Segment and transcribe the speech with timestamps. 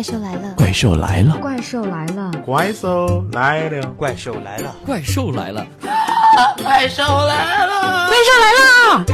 [0.00, 5.66] 怪兽来了，怪兽来了，怪兽来了，怪兽来了，怪兽来了，怪兽来了，
[6.64, 8.08] 怪兽来了！
[8.08, 9.04] 怪兽来了！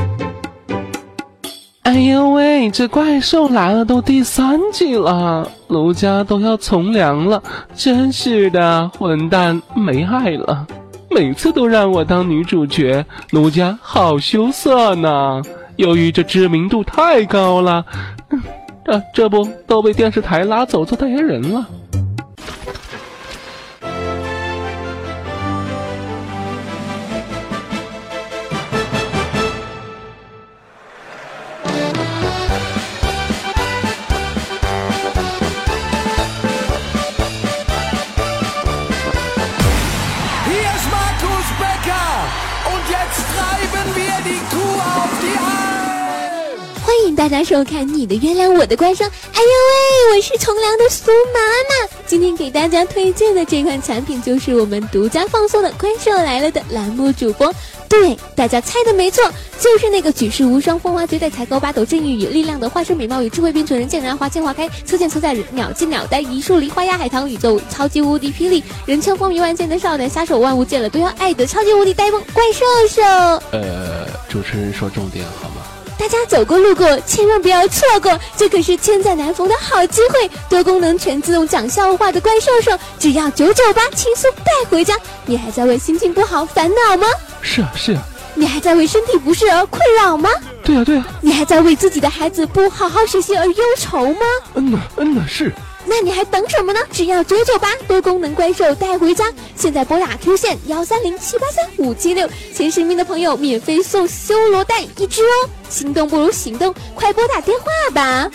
[1.83, 7.43] 哎呦喂，这怪兽来了都第三季了，卢家都要从良了，
[7.75, 10.65] 真是的，混蛋没爱了，
[11.11, 15.43] 每次都让我当女主角，卢家好羞涩呢。
[15.75, 17.85] 由于这知名度太高了，
[18.31, 18.41] 嗯
[18.87, 21.67] 这这不都被电视台拉走做代言人了。
[47.27, 49.05] 大家收看《你的月亮我的怪兽》。
[49.09, 51.93] 哎呦喂，我是从良的苏妈妈。
[52.07, 57.53] 今天给大家推荐的这款产品就是我们独家放送的《怪兽来了》的栏目主播。
[57.89, 59.25] 对，大家猜的没错，
[59.59, 73.03] 就是那个举世无双、风华绝代、才高八斗、正义与力量的化身美貌与智慧并存人，见人爱花见花开，车见车载人，鸟见鸟呆，一树梨花压海棠，宇宙超级无敌霹雳，人称风靡万千的少男杀手，万物见了都要爱的超级无敌呆萌怪兽兽。
[73.51, 75.51] 呃，主持人说重点好？
[75.99, 80.31] 大家走过路过，千万不要错过，这可是千载难逢的好机会！
[80.49, 84.97] 多功能全自动讲笑话的怪兽兽，只要九九八，轻松带回家。
[85.25, 87.07] 你还在为心情不好烦恼吗？
[87.41, 88.03] 是啊是啊，
[88.35, 90.29] 你还在为身体不适而困扰吗？
[90.63, 94.27] 对啊、对啊、你还在为自己的孩子不好好学习而忧愁吗？
[94.55, 95.53] 嗯呐嗯呐是。
[95.89, 96.81] 那你还等什么呢？
[96.93, 105.49] 只要九九八多功能怪兽带回家，现在拨打 Q 线幺三零七八三五七六，前十名的朋友免费送修罗蛋一只哦！
[105.69, 108.31] 心动不如行动，快拨打电话吧！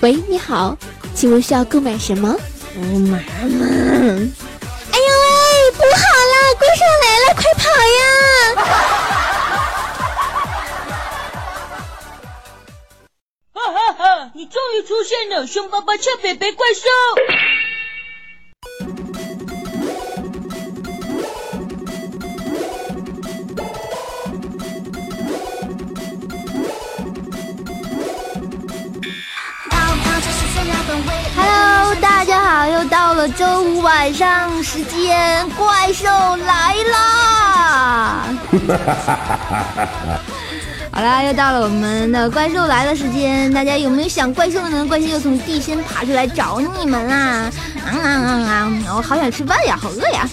[0.00, 0.76] 喂，你好，
[1.14, 2.34] 请问需要购买什么？
[2.74, 6.02] 我妈妈，哎呦喂，不好
[6.32, 9.21] 啦，怪兽来了，快跑呀！
[13.62, 14.30] 哈哈哈！
[14.34, 16.80] 你终于出现了，凶巴巴俏北北怪兽
[31.36, 38.26] ！Hello，大家好，又到了周五晚上时间，怪兽来啦！
[40.94, 44.84] 好啦，又到了我们的怪兽来了时间，大家有没有想怪兽呢？
[44.84, 47.50] 怪兽又从地心爬出来找你们啦！
[47.82, 48.72] 啊啊啊啊！
[48.96, 50.28] 我好想吃饭呀，好饿呀！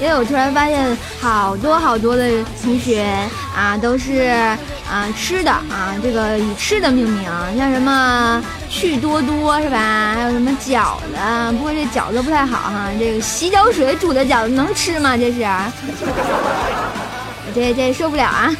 [0.00, 3.04] 因为我突然发现好多好多的同学
[3.54, 4.30] 啊，都是
[4.90, 7.24] 啊吃的啊，这个以吃的命名，
[7.58, 10.12] 像什么趣多多是吧？
[10.14, 11.16] 还有什么饺子，
[11.56, 15.16] 不过这饺子不太好哈，这个洗脚水煮的饺子能吃吗？
[15.16, 15.46] 这是，
[17.54, 18.54] 这这受不了啊！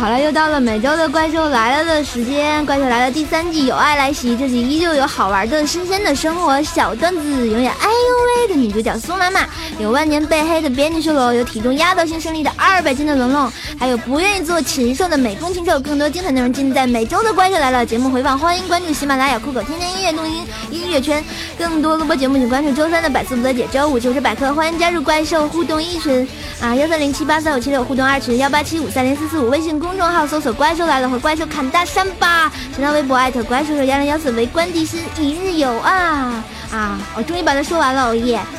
[0.00, 2.64] 好了，又到了每周的怪兽来了的时间。
[2.64, 9.46] 怪兽来了第三季，有爱来袭，这集依旧有好玩的新鲜的生活小段子，永远哎呦喂的女主角苏妈妈，
[9.78, 15.78] 有万年被黑的编辑修罗，有体重压倒性胜利的二百斤的龙龙，还有不愿意做禽兽的美工禽兽。
[15.78, 21.24] 更多精彩内容尽在每周的怪兽来了节目回放，欢迎关注喜马拉雅、酷狗、天天音乐、录音音乐圈。
[21.56, 26.28] 更多录播节目请关注周三的百思不得解，周五糗事百科，欢迎加入怪兽互动一群
[26.60, 36.98] 啊，幺三零七八三五七六互动二群，幺八七五三零四四五，微信公众号搜索“怪兽来了”和“怪兽砍大山”吧，新浪微博艾特怪兽手幺零幺四，围观地心一日游啊啊！
[37.14, 38.40] 我终于把它说完了，哦耶！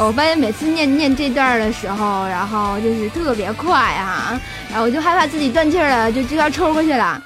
[0.00, 4.38] 我发现每次念念这段的时候，然后就是特别快啊，
[4.70, 7.20] 然后我就害怕自己断气了，就就要抽过去了。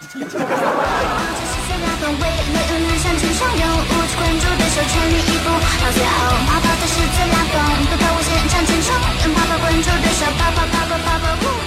[2.10, 5.46] 为了永远向前冲，用无处困住的手，全力以赴。
[5.50, 6.18] 到最后，
[6.48, 8.94] 泡泡才是最拉风，不怕危险向前冲，
[9.24, 11.61] 用泡泡困住的手，泡泡泡泡泡泡。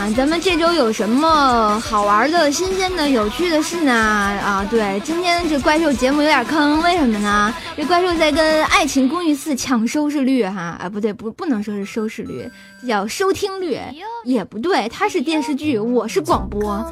[0.00, 3.92] 啊，咱们这周有什么好玩的、新鲜的、有趣的事呢？
[3.92, 7.54] 啊，对，今天这怪兽节目有点坑，为什么呢？
[7.76, 12.50] 这怪兽在跟《爱情公寓四》抢收视率哈，啊，不对，不不能说是收视率，
[12.80, 13.78] 这叫收听率，
[14.24, 16.82] 也不对，它是电视剧，我是广播，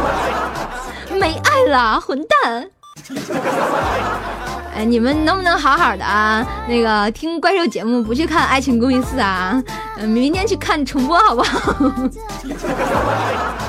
[1.18, 2.70] 没爱了，混蛋！
[4.74, 6.46] 哎，你们能不能好好的啊？
[6.68, 9.60] 那个听怪兽节目，不去看《爱情公寓四》啊？
[9.98, 11.74] 嗯，明天去看重播好不好？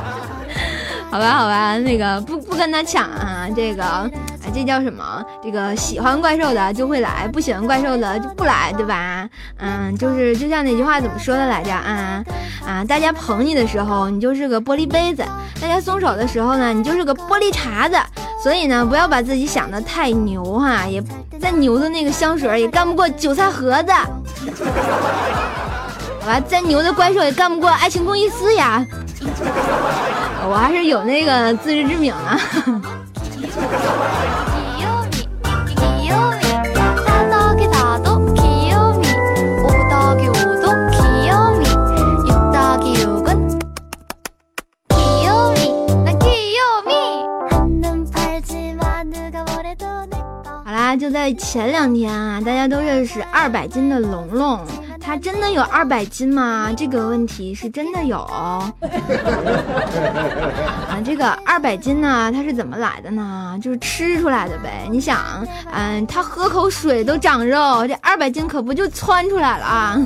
[1.12, 4.08] 好吧，好吧，那个不不跟他抢啊，这个，啊，
[4.54, 5.26] 这叫什么？
[5.44, 9.28] 这个喜欢怪兽的就会来，不喜欢怪兽的就不来，对吧？
[9.58, 12.24] 嗯，就是就像那句话怎么说的来着啊？
[12.64, 15.24] 啊，大家捧你的时候，你就是个玻璃杯子；
[15.60, 17.98] 大家松手的时候呢，你就是个玻璃碴子。
[18.42, 21.04] 所以呢，不要把自己想的太牛哈，也
[21.42, 23.92] 再牛的那个香水也干不过韭菜盒子。
[26.22, 28.86] 好吧，再牛的怪兽也干不过爱情公寓四呀。
[30.50, 32.18] 我还是有那个自知之明的。
[50.66, 54.66] 好啦，就在前两天啊，大家都认识二百斤的龙龙。
[55.10, 56.72] 它真的有二百斤吗？
[56.78, 58.20] 这个问题是真的有。
[60.88, 63.58] 啊，这个二百斤呢，它是怎么来的呢？
[63.60, 64.88] 就是吃出来的呗。
[64.92, 69.98] 你想，嗯，他喝口水都长肉，这二百斤可不就窜出来了啊？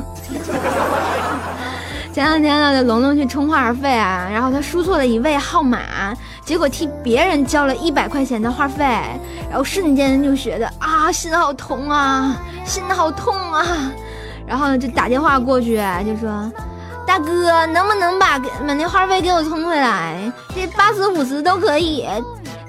[2.13, 6.15] 前两天呢，这龙龙去充话费啊，然后他输错了一位号码，
[6.45, 8.85] 结果替别人交了一百块钱的话费，
[9.49, 13.91] 然后瞬间就觉得啊，心好痛啊，心好痛啊。
[14.47, 16.51] 然后就打电话过去，就说
[17.07, 20.31] ：“大哥，能不能把把那话费给我充回来？
[20.55, 22.07] 这八十五十都可以。”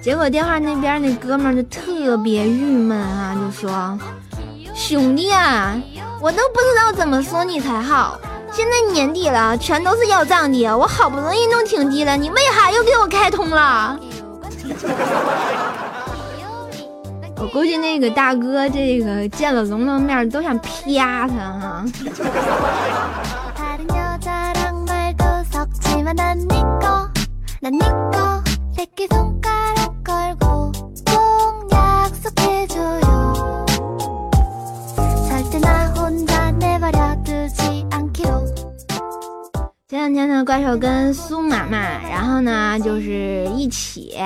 [0.01, 3.99] 结果电话那边那哥们就特别郁闷啊，就说
[4.75, 5.75] ：“兄弟啊，
[6.21, 8.19] 我都不知道怎么说你才好。
[8.53, 13.99] 现在年底了，全都是要账的，我好不容易弄挺低了，你为啥又给我开通了？”
[17.45, 21.85] 我估计那个大哥，这个见了龙龙面都想啪他哈。
[39.87, 44.17] 前两天呢，怪兽跟苏妈妈，然后呢就是一起。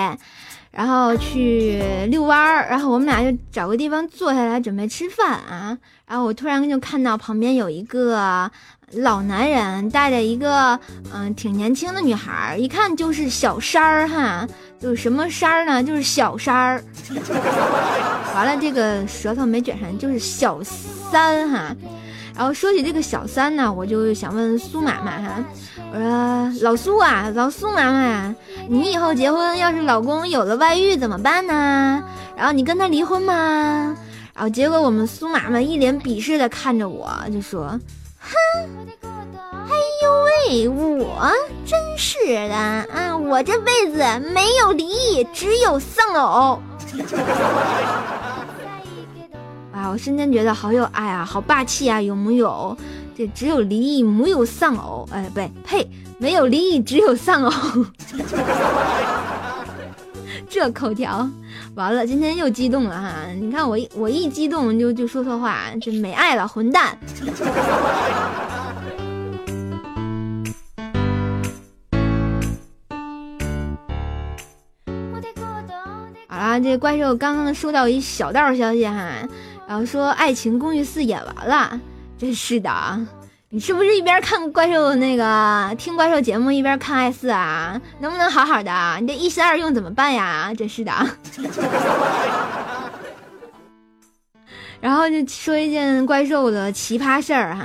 [0.79, 5.77] 然后去遛弯儿，然后我们俩就找个地方坐下来准备吃饭啊。
[6.07, 8.49] 然后我突然就看到旁边有一个
[8.93, 10.79] 老男人带着一个
[11.13, 14.47] 嗯挺年轻的女孩，一看就是小三儿哈，
[14.79, 15.83] 就是什么三儿呢？
[15.83, 16.81] 就是小三儿。
[18.37, 21.75] 完了，这个舌头没卷上，就是小三哈。
[22.39, 25.45] 然后说起这个小三呢，我就想问苏妈妈哈。
[25.93, 28.33] 我说老苏啊，老苏妈妈，
[28.69, 32.01] 你以后结婚要是老公有了外遇怎么办呢？
[32.37, 33.97] 然后你跟他离婚吗？
[34.35, 37.77] 然后结果我们苏妈妈一脸鄙视的看着我，就说
[38.21, 38.31] ：“哼，
[39.03, 39.75] 哎
[40.05, 40.09] 呦
[40.47, 41.29] 喂，我
[41.67, 42.17] 真是
[42.49, 43.99] 的啊，我这辈子
[44.33, 46.63] 没有离异，只有丧偶。”
[49.79, 52.77] 啊，我瞬间觉得好有爱啊，好霸气啊，有木有？
[53.17, 55.09] 这只有离异，没有丧偶。
[55.13, 57.53] 哎，不对，呸，没有离异，只有丧偶。
[60.51, 61.31] 这口条，
[61.77, 63.13] 完了，今天又激动了哈！
[63.41, 66.99] 你看我一我一激动就就说错话，这没爱了，混蛋！
[76.31, 79.11] 好啦，这怪兽刚刚收到一小道消息哈，
[79.69, 81.79] 然后说《爱情公寓四》演完了。
[82.17, 83.07] 真是的，
[83.51, 87.79] 你是不是一边看怪兽那个听怪兽节目一边看爱四啊？
[88.01, 88.73] 能不能好好的？
[89.01, 90.53] 你这一心二用怎么办呀？
[90.57, 90.93] 真是的。
[94.81, 97.65] 然后就说一件怪兽的奇葩事儿哈。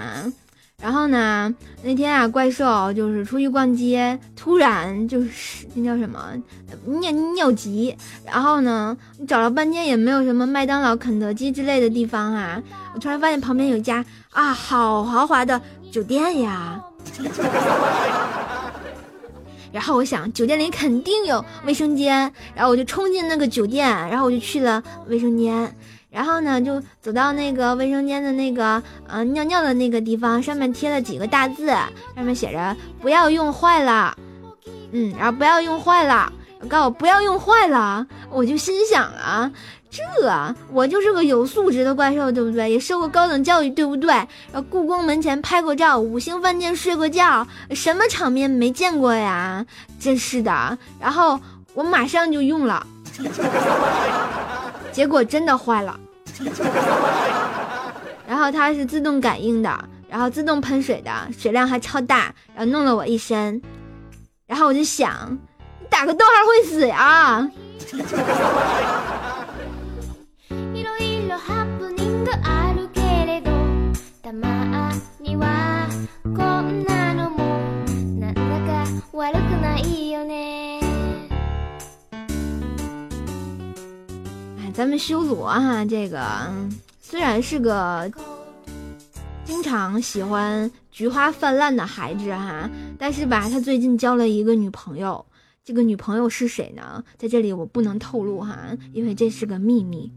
[0.84, 6.34] 然后呢，那天啊，怪兽就是出去逛街，突然就是那叫什么
[6.86, 7.96] 尿尿急。
[8.26, 12.62] 然后呢，找了半天也没有什么麦当劳、肯德基之类的地方啊。
[12.94, 16.84] 我突然发现旁边有一家啊，好豪华的酒店呀。
[19.72, 22.30] 然后我想，酒店里肯定有卫生间。
[22.54, 25.74] 然后我就冲进那个酒店，然后我就去了卫生间。
[26.14, 31.66] 然后呢，就走到那个卫生间的那个呃尿尿的那个地方，上面贴了几个大字，
[32.16, 34.16] 上面写着“不要用坏了”，
[34.94, 36.32] 嗯，然后不要用坏了，
[36.70, 39.52] 告诉我不要用坏了，我就心想啊，
[39.90, 40.04] 这
[40.72, 42.70] 我就是个有素质的怪兽，对不对？
[42.72, 44.10] 也受过高等教育，对不对？
[44.12, 49.66] 然后故宫门前拍过照，五星饭店睡过觉，什么场面没见过呀？
[50.00, 50.78] 真是的。
[51.00, 51.40] 然后
[51.74, 52.86] 我马上就用了，
[54.94, 56.00] 结果真的坏了。
[58.26, 63.62] 然后它是自动感应的，然后自动喷水的，水量还超大，然后弄了我一身。
[64.48, 65.38] 然后我就想，
[65.90, 67.50] 打个逗号会死呀！
[84.74, 86.20] 咱们修罗哈，这个
[87.00, 88.12] 虽然是个
[89.46, 95.24] 经常喜欢菊花泛滥的孩子哈，但是吧，他最近交了一个女朋友。
[95.64, 97.02] 这个女朋友是谁呢？
[97.18, 98.58] 在这里我不能透露哈，
[98.92, 100.12] 因为这是个秘密。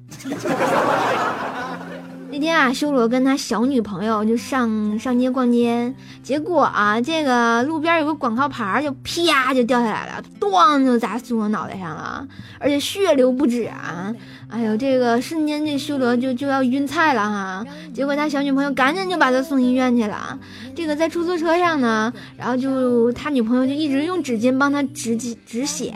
[2.36, 12.28] 那天啊，修罗跟他小女朋友就上上街逛街，结果啊，这个路边有个广告牌就啪就掉下来了，咣就砸修罗脑袋上了，
[12.58, 14.14] 而且血流不止啊！
[14.50, 17.64] 哎呦，这个瞬间这修罗就就要晕菜了哈！
[17.94, 20.38] 结果他小女朋友赶紧就把他送医院去了。
[20.74, 25.94] 这个在出租车上呢，然后就他女朋友就一直用纸巾帮他止止血，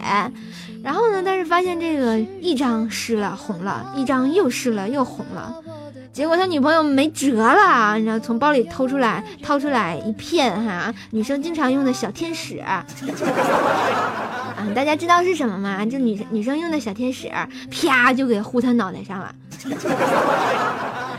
[0.83, 5.55] 然后呢，但是发现这个一张湿了红了，一张又湿了又红了。
[6.13, 12.85] 结果他女朋友没辙了，你知道，从包里偷出来，掏出来一片哈，女生经常用的小天使，啊，
[14.75, 15.87] 大家知道是什么吗？
[15.87, 17.31] 就女女生用的小天使，
[17.71, 19.35] 啪就给呼他脑袋上了。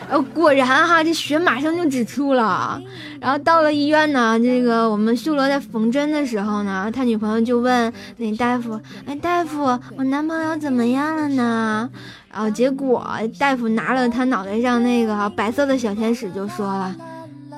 [0.10, 2.81] 呃， 果然哈，这血马上就止住了。
[3.19, 11.89] 然后到了医院呢，这个我们修罗在缝针的时候呢，他女朋友就问那大夫：“哎，大夫，我男朋友怎么样了呢？”
[12.33, 13.05] 然后结果
[13.38, 16.95] 大夫拿了他脑袋上那个白色的小天使，就说了：“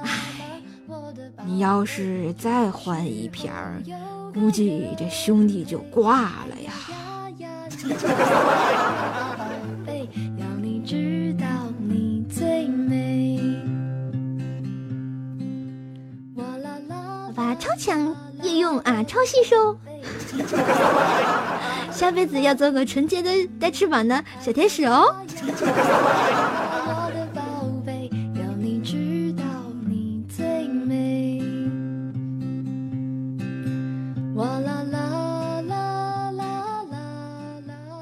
[0.04, 0.10] 哎，
[1.46, 3.82] 你要是再换一瓶儿，
[4.34, 6.74] 估计这兄弟就挂了呀。
[17.84, 19.78] ”超强夜用啊，超吸收，
[21.92, 25.14] 下辈子要做个纯洁的带翅膀的小天使哦。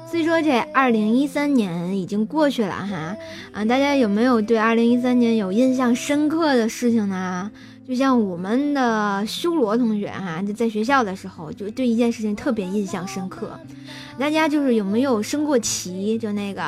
[0.08, 3.16] 虽说这二零一三年已经过去了哈，
[3.50, 7.50] 啊，大家有没有对二零一三年有印象深刻的事情呢？
[7.92, 13.50] 就像我们的修罗同学哈，就在学校的时候，就对一件事情特别印象深刻。
[14.18, 16.16] 大家就是有没有升过旗？
[16.16, 16.62] 就那个，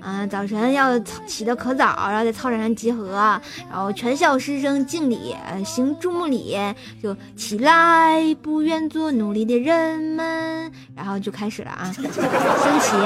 [0.00, 6.56] 嗯，早晨要起得可早，然后在操场上集合，然后全校师生敬礼，行注目礼，
[7.00, 12.04] 就起来，不愿做奴隶的人们，然后就开始了啊，升
[12.80, 12.96] 旗。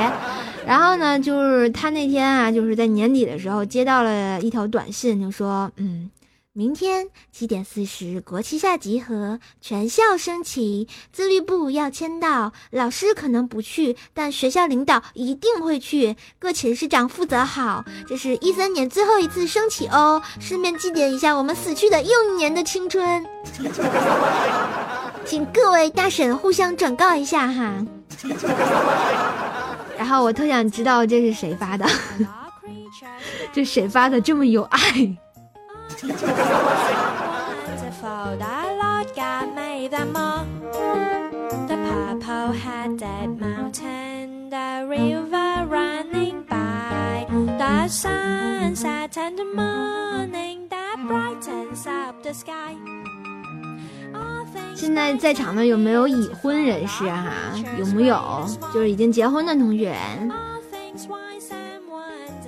[0.66, 6.08] 然后呢，就是他那天啊，就是在年底的时候接到了一条短信，就说，嗯。
[6.52, 17.84] 明天七点四十，国旗下集合，全校升旗，自律部要签到，老师可能不去，但学校领导一定会去，各寝室长负责好。
[18.08, 23.24] 这是一三年最后一次升旗哦，顺便祭奠一下我们死去的又一年的青春。
[25.24, 27.86] 请各位大婶互相转告一下哈。
[29.96, 31.86] 然后我特想知道这是谁发的，
[33.54, 35.16] 这谁发的这么有爱？
[54.74, 57.30] 现在在场的有没有已婚人士啊？
[57.78, 58.46] 有没有？
[58.72, 59.94] 就是已经结婚的同学？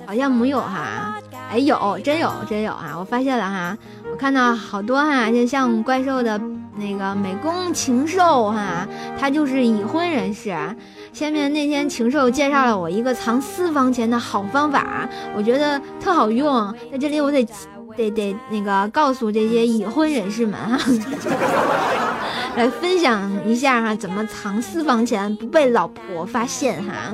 [0.05, 1.19] 好像没有哈。
[1.53, 2.95] 哎，有，真有，真有啊！
[2.97, 3.77] 我发现了哈，
[4.11, 6.41] 我看到好多哈，就像怪兽的
[6.77, 8.87] 那个美工禽兽哈，
[9.19, 10.49] 他就是已婚人士。
[11.13, 15.07] 下面那天禽兽介绍了我一个藏私房钱的好方法，
[15.37, 17.45] 我觉得特好用，在这里我得
[17.95, 20.79] 得得那个告诉这些已婚人士们哈，
[22.57, 27.13] 来分享一下哈，怎么藏私房钱不被老婆发现哈。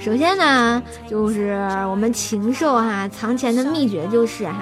[0.00, 1.52] 首先呢，就是
[1.88, 4.54] 我们禽兽哈藏钱的秘诀就是哈，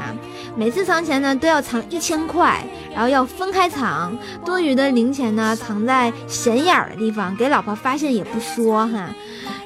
[0.56, 2.60] 每次藏钱呢都要藏一千块，
[2.92, 4.12] 然后要分开藏，
[4.44, 9.10] 多余的零钱呢藏在显眼儿的地方，给老婆发现也不说哈。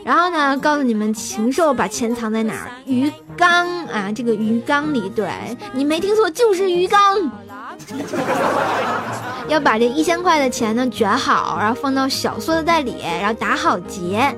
[0.05, 2.69] 然后呢，告诉你们禽兽把钱藏在哪儿？
[2.85, 5.27] 鱼缸啊，这个鱼缸里，对
[5.73, 7.01] 你没听错，就是鱼缸。
[9.49, 14.35] 要把这一千块的钱呢卷好，然后放到小塑料袋里，然后打好结，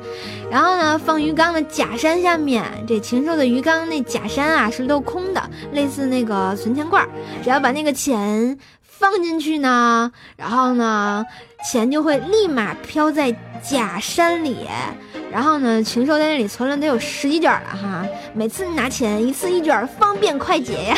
[0.54, 2.62] 然后呢放鱼缸的假山下面。
[2.86, 7.04] 这禽兽的鱼缸那假山啊是镂空的，类似那个存钱罐。
[7.42, 11.26] 只要把那个钱放进去呢，然后呢
[11.68, 13.34] 钱就会立马飘在
[13.68, 14.68] 假山里。
[15.32, 20.96] 然后呢，禽兽在那里存了得有十几卷了哈，每次拿钱一次一卷，方便快捷呀。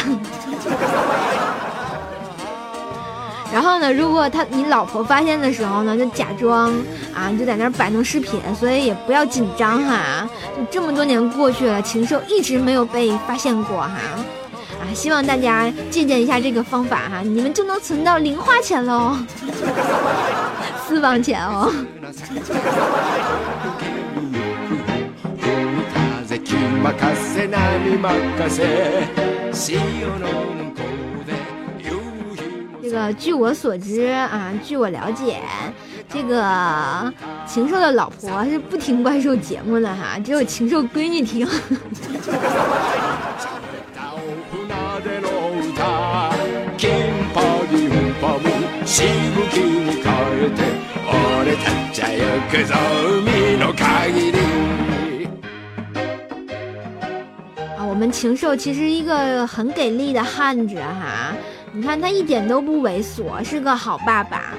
[3.52, 6.72] 然后呢，如果他你老婆发现的时候呢，就假装
[7.14, 10.28] 啊，就在那儿摆弄饰品，所以也不要紧张哈。
[10.56, 13.96] 就这么多年过去了，禽兽一直没有被发现过哈。
[14.78, 19.16] 啊，希望大家借鉴一下这个方法哈，你们就能存到零花钱喽，
[20.86, 21.72] 私房钱哦。
[32.86, 35.40] 这个据我所知啊，据我了解，
[36.08, 37.12] 这个
[37.44, 41.44] 禽兽的老婆是不听怪兽节目的哈，只有禽兽闺女听。
[57.76, 61.34] 啊，我们禽兽其实一个很给力的汉子哈。
[61.76, 64.54] 你看他一点都不猥琐，是个好爸爸。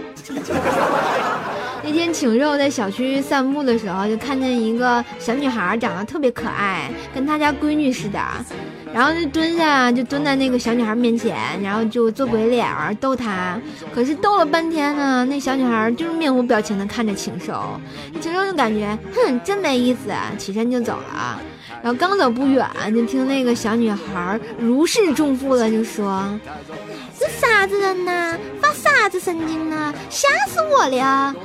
[1.83, 8.19] 那天请肉在小区散步的时候，就看见一个小女孩长得特别可爱，跟他家闺女似的。
[8.93, 13.59] 然后就蹲下，就蹲在那个小女孩面前，然后就做鬼脸儿逗她。
[13.91, 17.81] 可是逗了半天呢，那小女孩就是面无表情的看着禽兽。
[18.21, 21.41] 禽兽就感觉，哼，真没意思，起身就走了。
[21.83, 26.27] 然后刚走不远，就听那个小女孩如释重负的就说。
[27.39, 28.37] 啥子人呐？
[28.61, 29.93] 发啥子神经呢？
[30.09, 31.35] 吓死我了！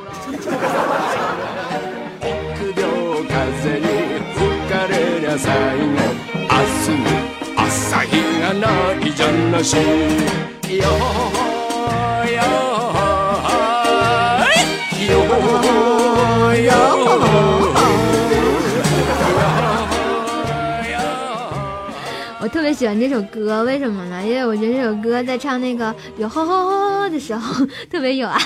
[22.43, 24.21] 我特别喜欢这首歌，为什么呢？
[24.27, 28.41] 因为我觉得这首歌在唱那个有吼吼吼的时候特别有爱，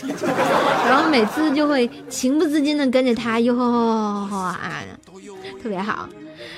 [0.88, 4.82] 然后每次就会情不自禁的跟着他哟吼吼吼吼啊，
[5.62, 6.08] 特别好。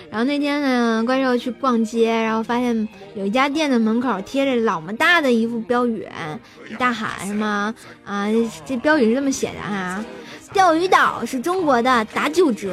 [0.08, 6.06] 然后那天呢，怪兽去逛街，然后发现有一家店的门口贴着老么大的一副标语，
[6.78, 8.28] 大喊什么啊？
[8.64, 10.04] 这标语是这么写的哈。
[10.52, 12.70] 钓鱼岛是中国的打九折，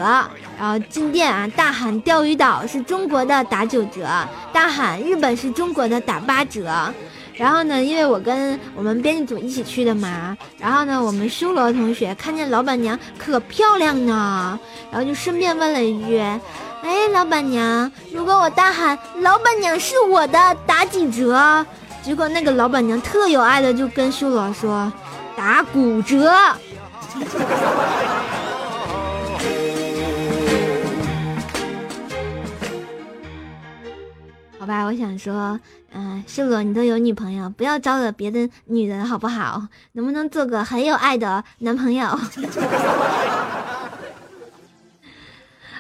[0.58, 4.08] 然后进店啊大喊钓鱼岛是中国的打九折，
[4.54, 6.72] 大喊日本是中国的打八折。
[7.34, 14.58] 然后呢，因为我跟我们编辑组一起去的嘛，然后呢，我们修罗同学看见老板娘可漂亮呢，
[14.90, 16.18] 然后就顺便问了一句
[16.82, 21.66] ：“哎，老板娘，如果我大喊老板娘是我的打几折？”
[22.02, 24.90] 结果那个老板娘特有爱的就跟修罗说
[25.36, 26.34] ：“打骨折。”
[34.60, 35.60] 好吧，我想说，
[35.94, 39.68] 嗯，秀罗，你都有女朋友，不要招惹别的女人，好不好？
[39.92, 42.08] 能不能做个很有爱的男朋友？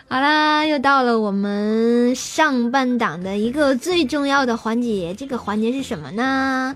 [0.07, 6.75] 好啦，又到了我们上半档的一个最重要的环节，这个环节是什么呢？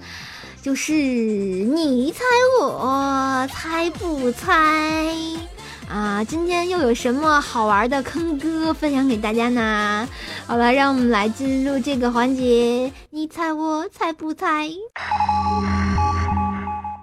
[0.61, 2.19] 就是你猜
[2.61, 5.07] 我猜不猜
[5.87, 6.23] 啊？
[6.23, 10.07] 今天又有什么好玩的坑哥分享给大家呢？
[10.45, 14.67] 好了，让我们来进入这个环节，你猜我猜不猜？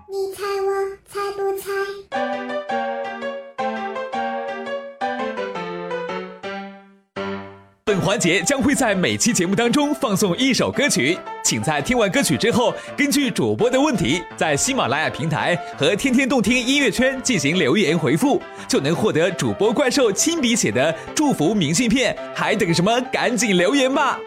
[0.08, 0.70] 你猜我
[1.08, 2.55] 猜不猜？
[8.06, 22.16] 环节将会在每期节目当中放送一首歌曲，请在听完歌曲之后，根据主播的问题，在喜马拉雅平台和天天动听音乐圈进行留言回复，就能获得主播怪兽亲笔写的祝福明信片。
[22.32, 23.00] 还等什么？
[23.12, 24.20] 赶紧留言吧！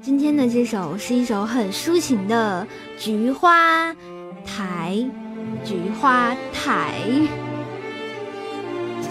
[0.00, 2.64] 今天的这首是一首很抒情的
[3.04, 3.92] 《菊花》。
[4.46, 5.04] 台，
[5.66, 6.94] 菊花台。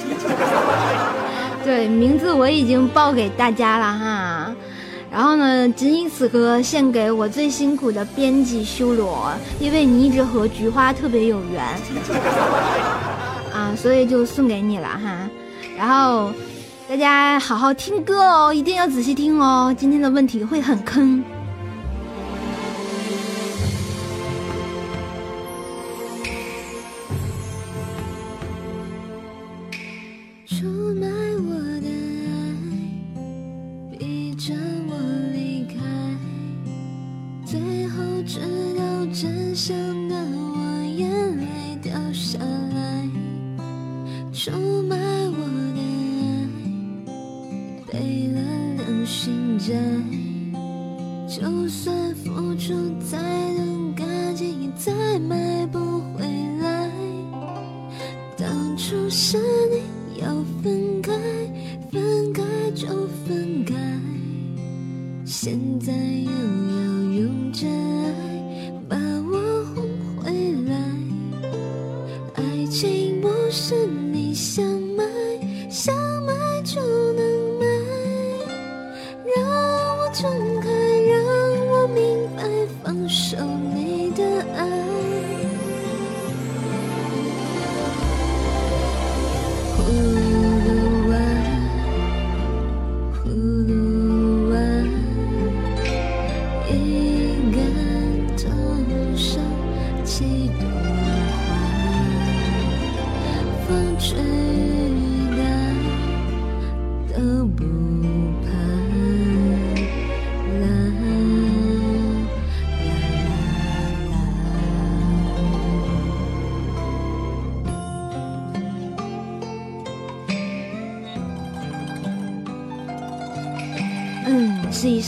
[1.65, 4.55] 对，名字我已经报给大家了哈。
[5.11, 11.63] 然后呢，仅以此歌献给我最辛苦的编辑修罗，因为你一直和菊花特别有缘
[13.53, 15.29] 啊，所以就送给你了哈。
[15.77, 16.31] 然后
[16.87, 21.23] 大家好好听歌哦，一定要仔细听哦，今天的问题会很坑。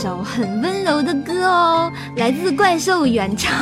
[0.00, 3.52] 首很温柔的歌哦，来自怪兽原唱。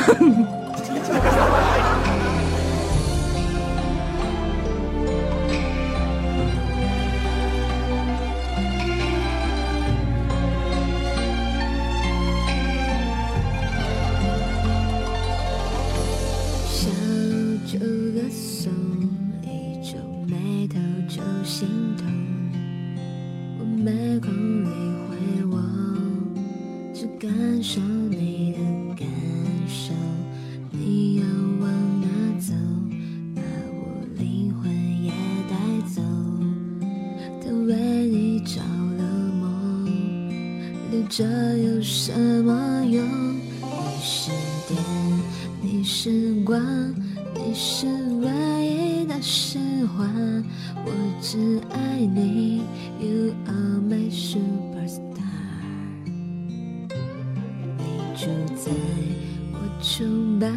[60.39, 60.47] 白，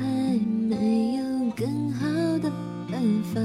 [0.68, 2.06] 没有更好
[2.38, 2.50] 的
[2.90, 3.40] 办法，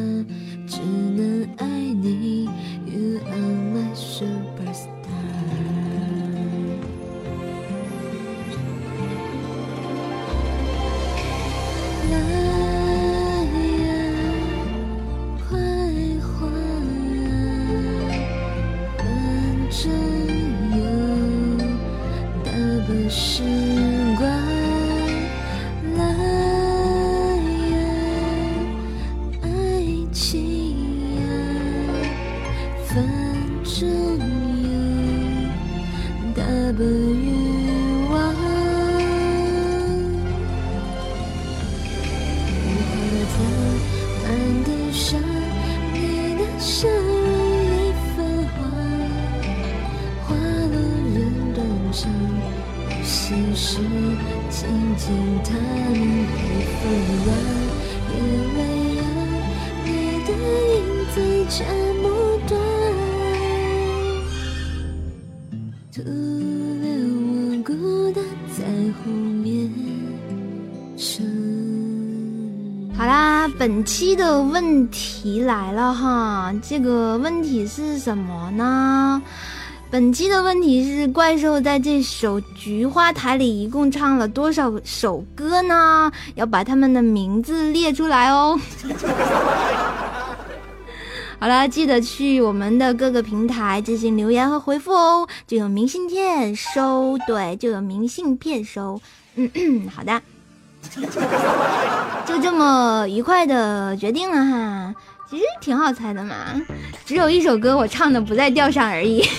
[72.98, 79.22] 好啦，本期的问题来了哈，这个问题是什么呢？
[79.96, 86.12] 本期的问题是怪兽在这首《菊花台》里一共唱了多少首歌呢？
[86.34, 88.60] 要把他们的名字列出来哦。
[91.40, 97.18] 好了，记得去我们的各个平台进行留言和回复哦，就有明信片收。
[97.26, 99.00] 对，就有明信片收。
[99.36, 100.22] 嗯，好的。
[102.26, 104.94] 就这么愉快的决定了哈，
[105.30, 106.36] 其实挺好猜的嘛，
[107.06, 109.24] 只有一首歌我唱的不在调上而已。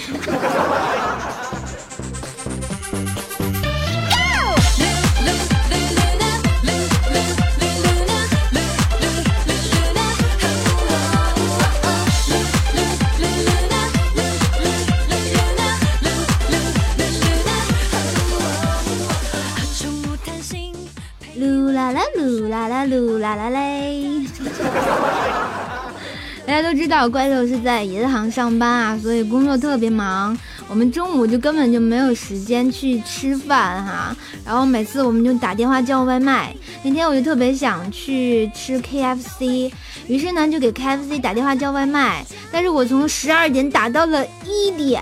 [26.77, 30.37] 知道怪兽是在银行上班啊，所以工作特别忙。
[30.69, 36.55] 我们中午就根本就没有时间去吃饭哈，然后每次我们就打电话叫外卖。
[36.83, 39.73] 那天我就特别想去吃 KFC，
[40.09, 42.25] 于是呢就给 KFC 打电话叫外卖。
[42.51, 45.01] 但是我从十二点打到了一点，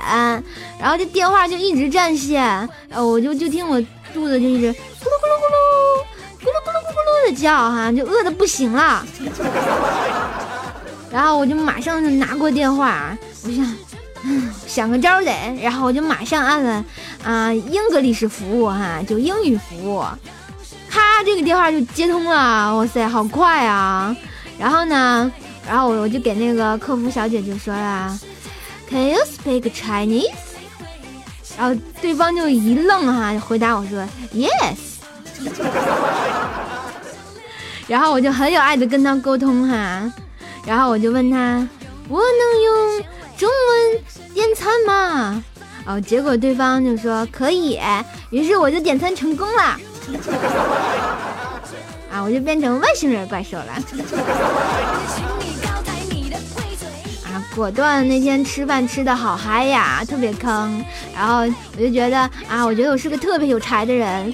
[0.79, 3.81] 然后这电话就一直占线，呃，我就就听我
[4.13, 6.05] 肚子就一直咕噜咕噜咕噜。
[6.45, 9.03] 咕噜咕噜咕噜咕噜的叫哈，就饿的不行了。
[11.15, 13.77] 然后我就马上就拿过电话，我想，
[14.25, 15.31] 嗯， 想个招得，
[15.63, 16.85] 然后我就马上按了
[17.23, 20.03] 啊，英格力士服务哈，就英语服务，
[20.91, 24.17] 咔，这个电话就接通了，哇塞，好快啊！
[24.59, 25.31] 然后呢，
[25.69, 28.19] 然后我我就给那个客服小姐就说了
[28.91, 30.33] ，Can you speak Chinese？
[31.57, 34.51] 然后对方就一愣哈，回答我说，Yes。
[37.87, 40.13] 然后我就很有爱的跟他沟通哈，
[40.67, 41.69] 然后我就问他，
[42.09, 43.03] 我能用
[43.37, 44.01] 中文
[44.33, 45.45] 点餐吗？
[45.87, 47.79] 哦，结果对方就说可以，
[48.31, 49.63] 于是我就点餐成功了，
[52.11, 53.73] 啊，我就变成外星人怪兽了。
[57.25, 60.83] 啊，果断那天吃饭吃的好嗨呀，特别坑，
[61.15, 61.41] 然后
[61.77, 64.33] 我就觉得啊，我觉得我是个特别有才的人。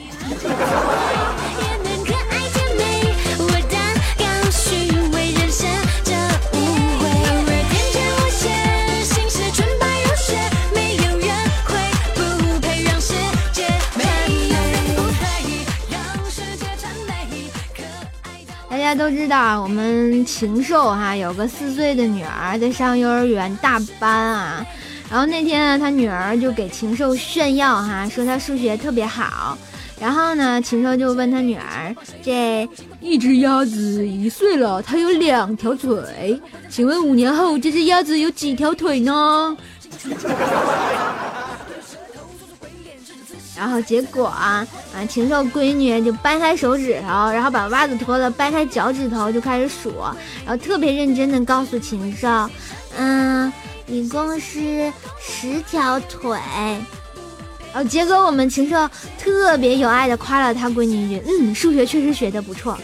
[18.71, 24.65] 大家都知道，我们禽兽哈有个四岁的女儿在上幼儿园大班啊，
[25.11, 29.59] 然后那天呢，他女儿就给禽兽炫耀哈，说他数学特别好，
[30.01, 32.67] 然后呢，禽兽就问他女儿，这
[33.01, 39.57] 一只鸭子一岁了，它有两条腿，请问五年后这只鸭子有几条腿呢？
[43.61, 49.93] 然后结果啊啊，禽兽闺女就掰开手指头，然后把袜子脱了，掰开脚趾头就开始数，
[50.47, 52.49] 然后特别认真的告诉禽兽，
[52.97, 53.53] 嗯，
[53.87, 56.39] 一共是十条腿。
[57.73, 62.79] 然后结果我们禽兽特别有爱的夸了他闺女一句，嗯，数学确实学的不错。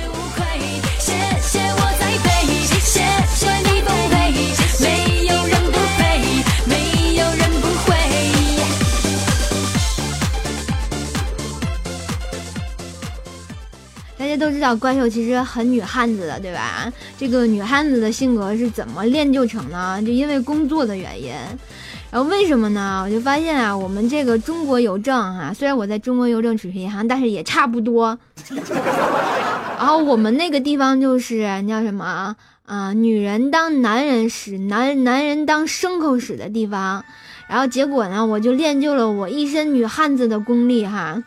[14.24, 16.90] 大家都知道怪兽其实很女汉子的，对吧？
[17.18, 20.00] 这个女汉子的性格是怎么练就成呢？
[20.00, 21.30] 就因为工作的原因。
[22.10, 23.02] 然后为什么呢？
[23.04, 28.18] 我就发现啊，我们这个中国邮政哈，虽然我在中国邮政储蓄银行，但是也差不多。
[29.76, 32.34] 然后我们那个地方就是叫什么
[32.64, 32.94] 啊？
[32.94, 37.04] 女人当男人使，男男人当牲口使的地方。
[37.46, 41.22] 然后结果呢，我就练就了我一身女汉子的功力哈。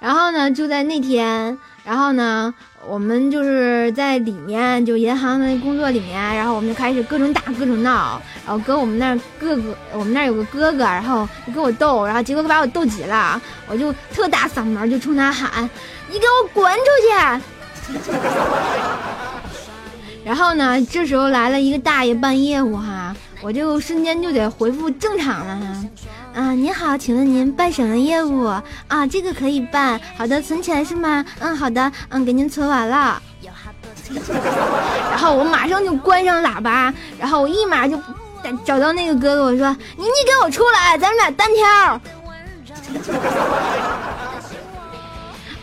[0.00, 2.54] 然后呢，就在那天，然后呢，
[2.86, 15.68] 我们就是在里面，就银行的工作里面，然后我们就开始各种打，各种闹，然后跟我们那儿哥哥，我们那儿有个哥哥，然后就跟我斗，然后结果把我斗急了，我就特大嗓门就冲他喊
[16.08, 17.08] ：“你给我滚出去！”
[20.24, 25.66] 然后呢，这时候来了一个大爷办业务哈，我就瞬间就得回复正常了哈。
[26.38, 28.62] 啊，您好，请问您办什么业务啊？
[29.10, 31.24] 这个可以办，好的，存钱是吗？
[31.40, 33.20] 嗯，好的，嗯，给您存完了。
[35.10, 38.00] 然后我马上就关上喇叭，然后我立马就
[38.64, 42.00] 找到那个哥哥，我说：“你你给我出来，咱们俩单挑。”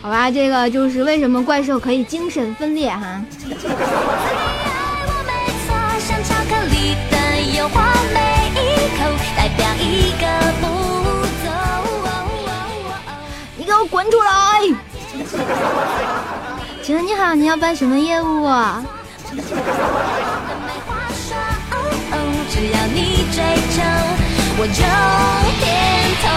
[0.02, 3.22] 好吧，这个就是为什么怪兽可以精神分裂哈。
[13.96, 14.60] 滚出来！
[16.82, 18.46] 请问你好，你要办什么业务、
[22.50, 23.82] 只要你追求，
[24.58, 24.82] 我就
[25.64, 25.72] 点
[26.20, 26.28] 头。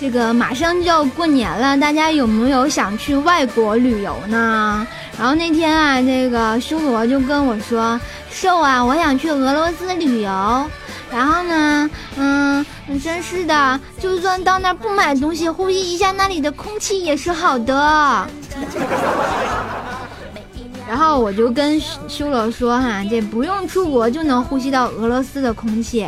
[0.00, 4.84] 这个马上就要过年了，大家有没有想去外国旅游呢？
[5.16, 8.00] 然后那天啊，这个修罗就跟我说，
[8.34, 10.70] 瘦啊，我想去俄罗斯旅游。”
[11.12, 12.66] 然后呢，嗯，
[13.02, 18.26] 真是的，就算到那儿不买东西，呼吸一下那里的空气也是好的。
[20.88, 26.06] 然后我就跟修罗说哈，这不用出国就能呼吸到俄罗斯的空气。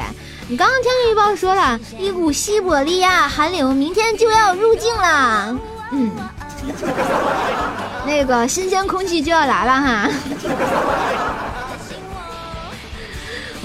[0.49, 5.57] 你刚刚天气预报说了一股西伯利亚寒流明天就要入境了，
[5.93, 6.11] 嗯，
[8.05, 10.09] 那个新鲜空气就要来了哈。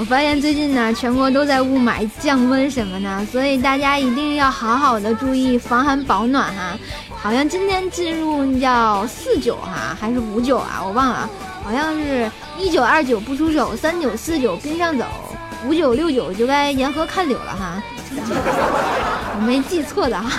[0.01, 6.75] 我发现最近呢，全国都在雾霾降温什么的，所以大家一定要好好的注意防寒保暖哈。
[7.15, 10.81] 好像今天进入叫四九哈，还是五九啊？
[10.83, 11.29] 我忘了，
[11.63, 15.05] 好像是一九二九不出手，三九四九冰上走，
[15.67, 17.83] 五九六九就该沿河看柳了哈。
[19.37, 20.31] 我没记错的哈。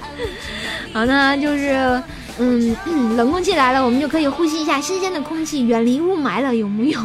[0.94, 2.02] 好那，就是
[2.38, 2.74] 嗯，
[3.18, 6.98] 冷空气来了，我们就可以呼吸一下新鲜的空气，远离雾霾了，有木有？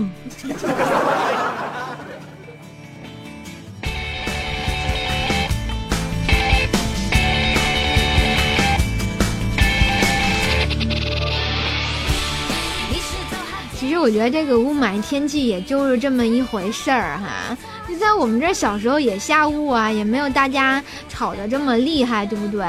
[14.11, 22.65] 觉得这个雾霾天气也就是这么一回事儿哈，就在我们这小时候也下雾啊，也没有大家吵得这么厉害，对不对？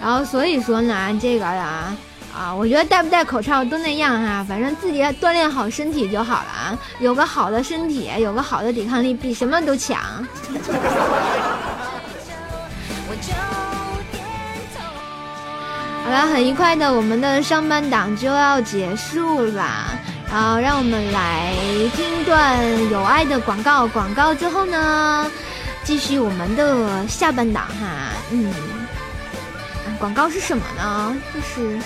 [0.00, 1.96] 然后所以说呢，这个啊
[2.36, 9.98] 啊，我觉得戴不戴口罩都那样哈，反正自己锻炼好身体就好了啊，有个好的身体，有个好的抵抗力，比什么都强。
[16.04, 19.88] 好了，很愉快的，我们的上半档就要结束啦。
[20.30, 21.54] 好，让我们来
[21.96, 23.86] 听一段有爱的广告。
[23.86, 25.30] 广告之后呢，
[25.84, 28.12] 继续我们的下半档哈。
[28.30, 28.52] 嗯，
[29.98, 31.16] 广告是什么呢？
[31.34, 31.78] 就是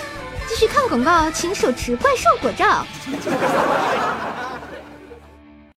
[0.49, 2.85] 继续看广告，请手持怪兽果照。